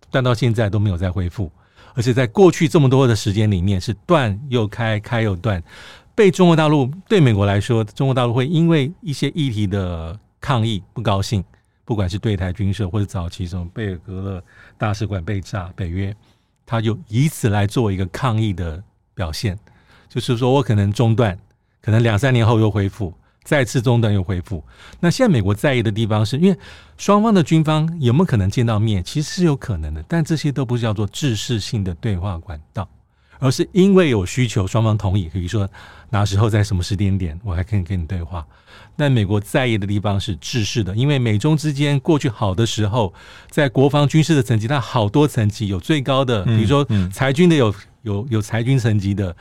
[0.08, 1.50] 断到现在都没有再恢复，
[1.92, 5.62] 而且在过去这么多的时间里面是断又开，开又断，
[6.14, 11.44] 被中国大陆对美国来说，中国大陆会因为一些议题的抗议不高兴，
[11.84, 14.42] 不管是对台军售或者早期什么贝尔格勒
[14.78, 16.14] 大使馆被炸，北约
[16.66, 18.82] 他就以此来做一个抗议的
[19.14, 19.58] 表现，
[20.08, 21.38] 就是说我可能中断，
[21.80, 23.14] 可能两三年后又恢复。
[23.44, 24.60] 再次中断又恢复。
[24.98, 26.58] 那现在美国在意的地方是，因为
[26.96, 29.04] 双方的军方有没有可能见到面？
[29.04, 32.88] 其实是有可能的，但这些都不是叫做制式性的对话管道，
[33.38, 35.68] 而是因为有需求，双方同意，比如说
[36.10, 38.46] 哪时候在什么时间点，我还可以跟你对话。
[38.98, 43.12] 但美国在意的地方是制式的，因为美中之间过去好的时候，
[43.50, 47.74] 在国防军事的层级，它好多层级，有最高的，比如说裁军的有
[48.06, 49.36] 有有裁军层级的。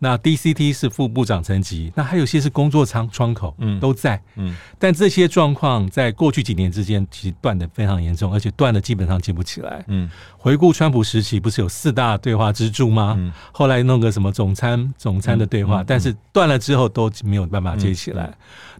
[0.00, 10.08] 那 DCT 是副部长层级，那还有些是工作舱窗口，嗯，都在，嗯，但这些状况在过去几年之间其实断的非常严重，而且断的基本上接不起来，嗯。
[10.36, 13.16] 回顾川普时期，不是有四大对话支柱吗？
[13.18, 18.32] 嗯，后来弄个什么总参总参的对话，但是断了之后都没有办法接起来。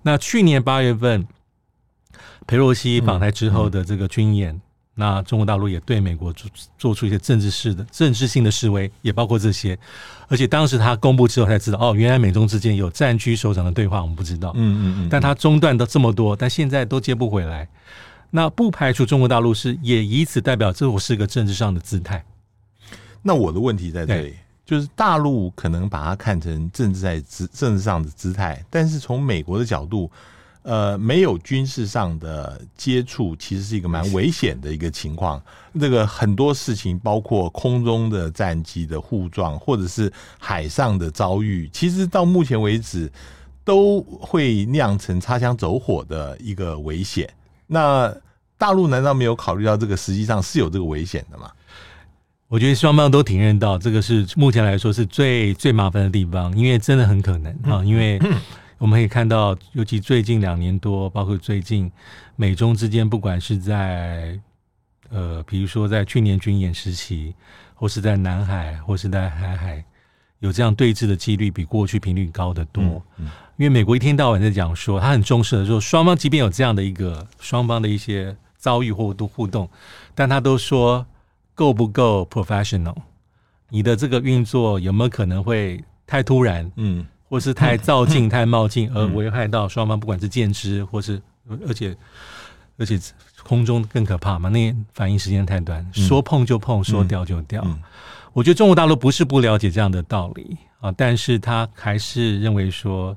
[0.03, 1.27] 那去年八月份，
[2.47, 4.61] 佩洛西访台之后的这个军演。
[5.01, 9.79] 那中国大陆也对美国做做出一些政治式的政治性的示威，也包括这些。
[10.27, 14.51] 而且当时他公布之后才知道，哦，原来美中之间有战区首长的对话，我们不知道。
[14.57, 15.09] 嗯嗯嗯。
[15.09, 17.69] 但他中断的这么多，但现在都接不回来。
[18.31, 22.25] 那不排除中国大陆是也以此代表这我是个政治上的姿态。
[23.23, 24.35] 那我的问题在这里，
[24.67, 30.11] 就是大陆可能把它看成政治在姿政治上的姿态，但是从美国的角度。
[30.63, 35.43] 呃，没有军事上的接触，其实是一个蛮危险的一个情况。
[35.81, 43.11] 这个很多事情，包括空中的战机的互撞，或者是海上的遭遇，其实到目前为止
[43.65, 47.29] 都会酿成擦枪走火的一个危险。
[47.67, 48.15] 那
[48.59, 51.51] 大陆难道没有考虑到这个实际上是有这个危险的吗？
[52.49, 58.21] 我觉得双方都体认到，这个是目前来说是最最麻烦的地方，因为真的很可能啊，因为。
[58.79, 61.91] 我们可以看到，尤其最近两年多，包括最近
[62.37, 64.39] 美中之间，不管是在
[65.11, 67.35] 呃，比如说在去年军演时期，
[67.75, 69.85] 或是在南海，或是在海海，
[70.39, 72.85] 有这样对峙的几率比过去频率高得多。
[72.85, 79.69] 嗯嗯、因为美国一天到晚在讲说，他很重视的说，双方即便有这样的一个双方的一些遭遇或都互动，
[80.15, 81.05] 但他都说
[81.55, 82.95] 够不够 professional？
[83.71, 86.71] 你的这个运作有没有可能会太突然？
[86.77, 87.05] 嗯。
[87.29, 91.21] 或是太躁进、太冒进，而危害到双方，不管是舰只，或是
[91.67, 91.97] 而且
[92.77, 92.99] 而且
[93.43, 94.49] 空中更可怕嘛？
[94.49, 97.67] 那反应时间太短，说碰就碰，说掉就掉。
[98.33, 103.17] 我觉得中国大陆不是不了解这样的道理啊，但是他还是认为说，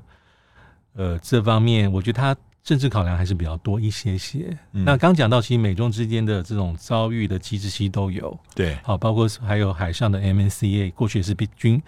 [0.94, 4.56] 呃，这方面我觉得他政治考量还是比较多一些些。
[4.70, 11.82] 那刚讲到，其实美中之间的这种遭遇的机制其实都有，对，好，包括还有海上的 MNCA，过去也是比军。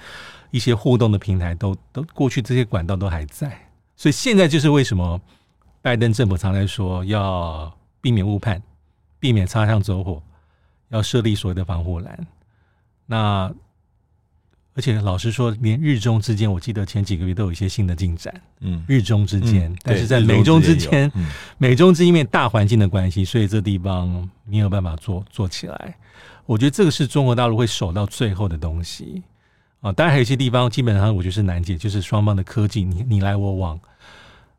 [0.51, 3.51] 一些互动的平台都都过去这些管道都还在，
[3.97, 5.21] 所以现在就是为什么
[5.83, 8.63] 拜登政府常来说要避免误判
[9.19, 10.23] 避免擦枪走火，
[10.91, 12.27] 要设立所谓的防护栏。
[13.05, 13.53] 那
[14.77, 18.35] 而且老实说，连日中之间，我记得前几个月都有一些新的进展。
[18.61, 21.27] 嗯，日中之间，嗯、但是在美中之间，嗯、
[21.59, 25.95] 美中之因为大环境的关系，所以这地方没有办法做做起来。
[26.45, 29.23] 我觉得这个是中国大陆会守到最后的东西
[29.81, 29.93] 啊。
[29.93, 33.79] 当然，还有一些地方基本上我觉得是难解，就是双方的科技你你来我往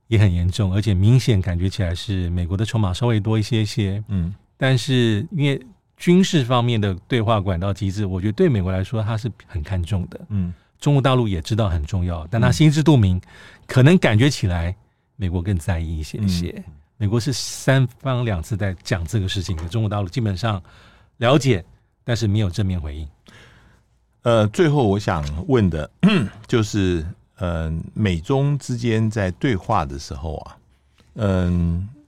[0.08, 4.01] 也很严重，而且明显感觉起来是美国的筹码稍微多一些些。
[4.08, 5.62] 嗯，但是因为。
[5.97, 10.19] 军事方面的对话管道机制，我觉得对美国来说，它是很看重的。
[10.27, 13.19] 嗯，中国大陆也知道很重要，但他心知肚明，
[13.65, 14.75] 可能感觉起来
[15.15, 16.53] 美国更在意一些些。
[16.67, 20.62] 嗯、美国是三方两次在讲这个事情的，中国大陆基本上
[21.17, 21.63] 了解，
[22.03, 23.08] 但是没有正面回应。
[24.23, 25.89] 呃，最后我想问的，
[26.45, 27.05] 就是，
[27.38, 30.58] 嗯、呃，美中之间在对话的时候啊，
[31.13, 32.01] 嗯、呃，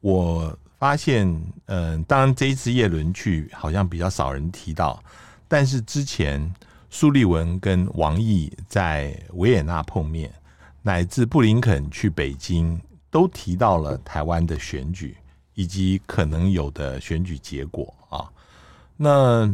[0.00, 0.58] 我。
[0.84, 1.26] 发现，
[1.64, 5.02] 嗯、当然这一次叶伦去好像比较少人提到，
[5.48, 6.54] 但是之前
[6.90, 10.30] 苏利文跟王毅在维也纳碰面，
[10.82, 12.78] 乃至布林肯去北京，
[13.10, 15.16] 都提到了台湾的选举
[15.54, 18.30] 以及可能有的选举结果啊。
[18.94, 19.50] 那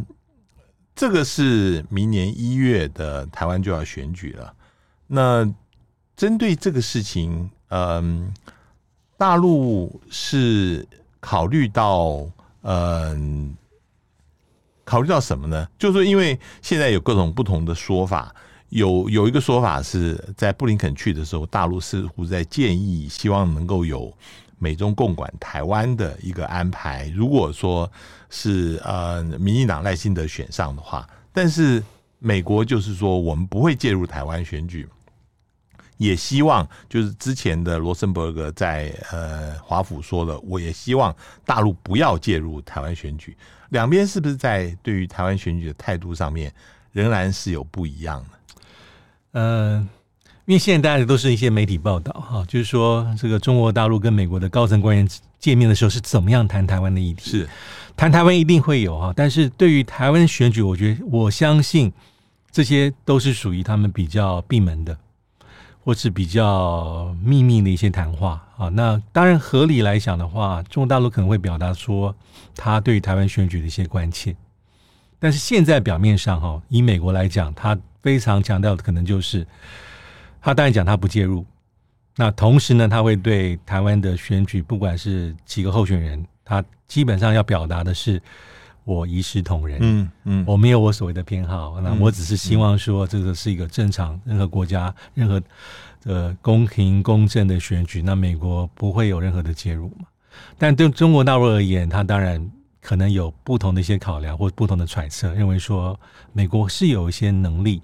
[0.97, 4.53] 这个是明年一月的台湾就要选举了。
[5.07, 5.49] 那
[6.17, 8.35] 针对这个事情，嗯、
[9.17, 10.85] 大陆是。
[11.21, 12.27] 考虑到，
[12.63, 13.55] 嗯，
[14.85, 15.69] 考虑到什么呢？
[15.79, 18.35] 就是说，因为现在有各种不同的说法，
[18.71, 24.13] 有有一个说法是在布林肯去的时候，大陆似乎在建议，希望能够有
[24.59, 27.13] 美中共管台湾的一个安排。
[27.15, 27.91] 如果说
[28.31, 31.83] 是呃，民进党赖清德选上的话，但是
[32.19, 34.89] 美国就是说，我们不会介入台湾选举。
[36.01, 43.37] 也希望就是之前的罗森伯格在呃华府说的，我也希望大陆不要介入台湾选举。
[43.69, 46.51] 两边是不是在对于台湾选举的态度上面
[46.91, 49.39] 仍然是有不一样的？
[49.39, 49.89] 呃，
[50.47, 55.07] 因为现在大家都是一些媒体报道哈，就是说这个中国大陆跟美国的高层官员
[55.39, 57.31] 见面的时候是怎么样谈台湾的议题？
[57.31, 57.49] 是
[57.95, 61.93] 谈台湾一定会有哈，但是对于台湾选举，我觉得我相信
[62.51, 64.97] 这些都是属于他们比较闭门的。
[65.83, 72.15] 或是比较秘密的一些谈话啊，那当然合理来讲的话，中国大陆可能会表达说
[72.55, 74.37] 他对台湾选举的一些关切，
[75.19, 79.47] 但是现在表面上哈，以美国来讲，他非常强调的可能就是
[80.41, 81.45] 他当然讲他不介入，
[82.17, 88.23] 那同时呢，他会对台湾的选举，不管是几个候选人，他基本上要表达的是。
[88.85, 95.41] 我一视同仁，嗯嗯，我没有我所谓的偏好，那我只是希望说这个是一个正常，任何国家任何
[96.03, 100.07] 的公平公正的选举，那美国不会有任何的介入嘛。
[100.59, 105.99] 但对中国大陆而言，他当然可能有不同的一些考量或不同的揣测，认为说
[106.33, 107.83] 美国是有一些能力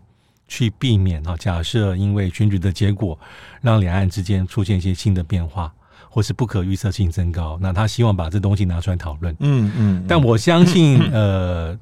[0.48, 3.18] 去避免啊，假设因为选举的结果
[3.60, 5.72] 让两岸之间出现一些新的变化。
[6.16, 9.36] 或是不可预测性增高，那他希望把这东西拿出来讨论。
[9.40, 11.78] 嗯嗯，但我相信，呃，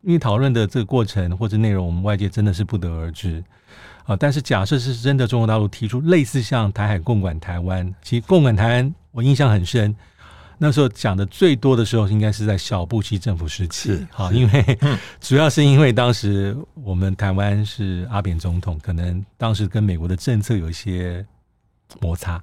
[0.00, 3.44] 因为讨论的这个过程或者内容，我们外界真的是不得而知
[4.06, 4.16] 啊。
[4.16, 9.94] 但是假设是真的，中国大陆提出类似像台海共管台湾，其实共管台湾我印象很深，
[10.56, 14.06] 那时候讲的最多的时候，应该是在小布希政府时期。
[14.10, 14.78] 好，因为
[15.20, 21.22] 主要是因为当时我们台湾是阿扁总统，可能当时跟美国的政策有一些
[22.00, 22.42] 摩擦。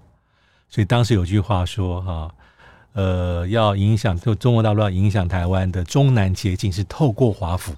[0.71, 2.33] 所以当时有句话说哈，
[2.93, 7.75] 呃，要影响就中国大陆要影响台湾的中南捷径是透过华府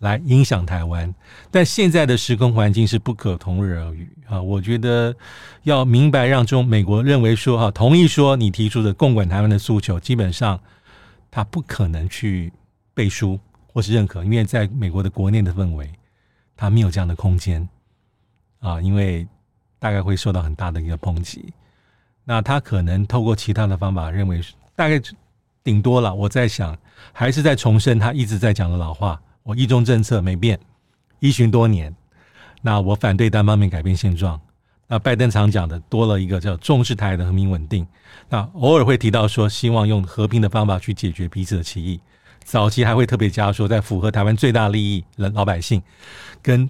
[0.00, 1.14] 来影响台湾，
[1.50, 4.42] 但现在的时空环境是不可同日而语啊！
[4.42, 5.16] 我觉得
[5.62, 10.60] 要明白让中美国认为说哈，同意说你提出的共管台湾的诉求，基本上
[11.30, 12.52] 他不可能去
[12.92, 13.40] 背书
[13.72, 15.90] 或是认可，因为在美国的国内的氛围，
[16.54, 17.66] 他没有这样的空间
[18.60, 19.26] 啊，因为
[19.78, 21.50] 大概会受到很大的一个抨击。
[22.28, 24.40] 那他可能透过其他的方法，认为
[24.74, 25.00] 大概
[25.62, 26.12] 顶多了。
[26.12, 26.76] 我在想，
[27.12, 30.58] 还是在重申他一直在讲的老话：我一中政策没变，
[31.20, 31.94] 依循多年。
[32.62, 34.40] 那我反对单方面改变现状。
[34.88, 37.86] 那拜登常讲的多了一个叫重视台海的和平稳定。
[38.28, 42.00] 那偶尔会提到说，希望用和平的方法去解决彼此的歧义。
[42.42, 45.80] 早期还会特别加说，在符合台湾最大利益的老百姓
[46.42, 46.68] 跟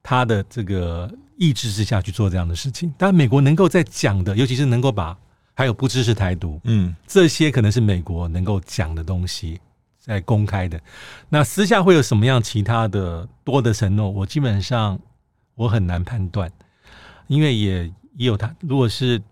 [0.00, 1.12] 他的这个。
[1.36, 5.16] 意志之下去做这样的事情，但美国能够在讲的，尤其是能够把
[5.54, 9.60] 还有不支持台独，嗯，这些可能是美国能够讲的东西，
[9.98, 10.80] 在公开的。
[11.28, 14.10] 那私下会有什么样其他的多的承诺？
[14.10, 14.98] 我基本上
[15.54, 16.50] 我很难判断，
[17.26, 17.84] 因为也
[18.16, 19.22] 也有他，如果是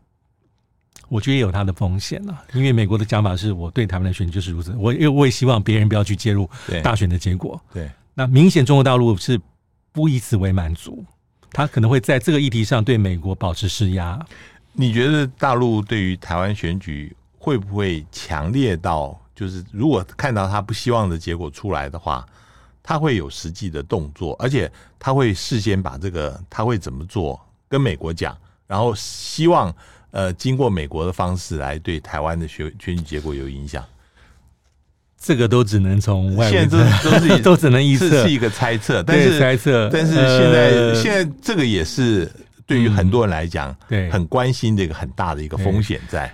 [1.09, 6.49] 我觉得也有它的风险了，因为美国的讲法是我对台湾的选举就是如此，我因为我也希望别人不要去介入
[6.83, 7.61] 大选的结果。
[7.73, 7.91] 对，对。
[8.15, 9.39] 那明显中国大陆是
[9.93, 11.05] 不以此为满足，
[11.55, 14.19] 他可能会在这个议题上对美国保持施压。
[14.73, 22.27] 你觉得大陆对于台湾选举会不会强烈到，就是如果看到他不希望的结果出来的话，
[22.83, 28.37] 他会有实际的动作，而且他会事先把这个他会怎么做跟美国讲，
[28.67, 29.73] 然后希望
[30.11, 33.85] 呃经过美国的方式来对台湾的选选举结果有影响。
[35.25, 42.31] 这个都只能从外现在都 都是都只能预测，是一个猜测，但是猜测，但是现在、呃、现在这个也是。
[42.67, 46.33] 对于很多人来讲，对，很关心的一个很大的一个风险在。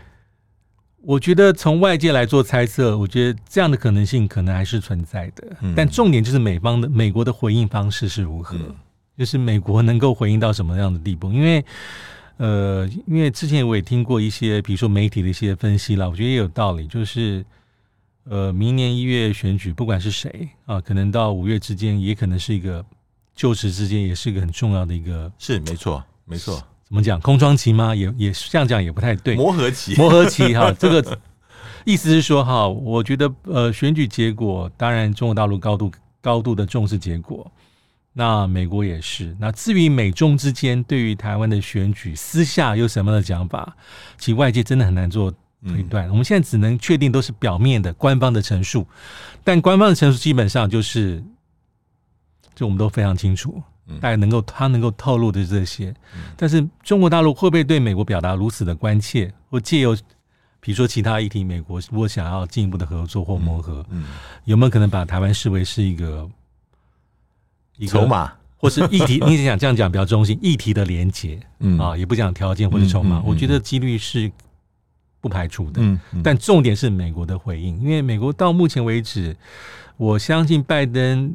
[1.03, 5.45] 我觉得从外界来做猜测，我觉得这样的可能性可能还是存在的。
[5.61, 8.73] 嗯、但重点就是美方的美国的回应方式是如何，嗯、
[9.19, 11.33] 就是美国能够回应到什么样的地步？
[11.33, 11.65] 因为，
[12.37, 16.87] 呃，因为之前我也听过一些，比如说媒体的一些分析啦，我觉得也有道理。
[16.87, 17.45] 就是，
[18.25, 22.85] 呃，明年一月选举，不管是谁啊，可能到五月之间，也可能是一个
[23.35, 26.05] 就职之间，也是一个很重要的一个，是没错。
[26.27, 26.57] 没错，
[26.87, 27.21] 怎么讲？
[27.21, 27.93] 空窗期吗？
[27.93, 29.35] 也也这样讲也不太对。
[29.35, 31.19] 磨合期，磨合期哈，这个
[31.85, 35.91] 意思是说哈，我觉得呃，选举结果当然中国大陆高度
[36.21, 37.51] 高度的重视结果，
[38.13, 39.37] 那美国也是。
[39.41, 43.77] 那至于美中之间对于台湾的选举私下有什么样的讲法，
[44.17, 45.35] 其实外界真的很难做
[45.67, 46.09] 推断。
[46.09, 48.87] 嗯、我们现在只能确定都是表面的官方的陈述，
[49.45, 51.23] 但官方的陈述基本上就是，
[52.55, 53.63] 就我们都非常清楚。
[54.01, 55.93] 大概能够他能够透露的这些，
[56.37, 59.97] 但是中国大陆会不会对美国表达如此的关切，或借由
[60.61, 63.85] 比如说其他议题，美国如果想要进一步的合作或磨合，
[64.45, 66.31] 有没有可能把台湾视为是一个
[67.79, 69.19] 一个筹码，或是议题？
[69.25, 74.31] 你想这样讲比较中性，议题的连结，嗯啊，也不讲条件或者筹码，我觉得几率是
[75.21, 75.81] 不排除的。
[75.83, 79.37] 嗯，但重点是美国的回应，因为美国到目前为止，
[79.97, 81.35] 我相信拜登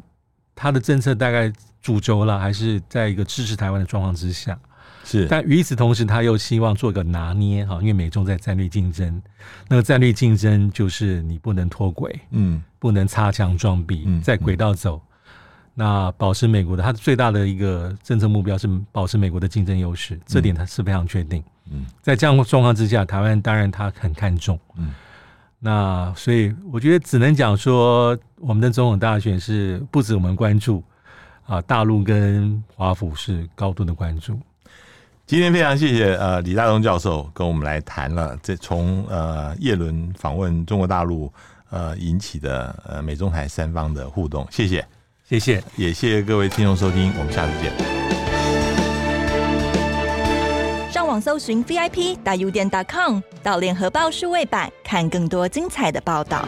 [0.54, 1.52] 他的政策大概。
[1.82, 4.58] 主轴了，还是在一个支持台湾的状况之下，
[5.04, 5.24] 是。
[5.28, 9.22] 但与此同时，他又希望做个拿捏哈，因为美中在战略竞争，
[9.68, 15.05] 那个战略竞争就是你不能脱轨，嗯，不能擦枪撞壁，嗯，在轨道走，嗯、
[15.78, 21.44] 那保持美国的，他最大的一个政策目标是保持美国的竞争优势，这点它是非常确定。
[21.70, 24.94] 嗯，在这样的状况之下，台湾当然它很看重，嗯，
[25.58, 30.82] 那所以我觉得只能讲说，我们的总统大选是不止我们关注。
[31.44, 34.36] 啊，大陆跟华府是高度的关注。
[35.26, 41.32] 今天非常谢谢呃李大东教授跟我们来谈了这从呃叶伦访问中国大陆
[41.70, 44.84] 呃引起的呃美中台三方的互动，谢谢，
[45.28, 47.72] 谢谢，也谢谢各位听众收听，我们下次见。
[50.92, 56.46] 上网搜寻 VIP 大 U 点 .com 到联合报数位版看更多精彩的报道。